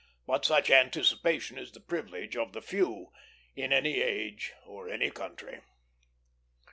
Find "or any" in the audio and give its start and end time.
4.65-5.11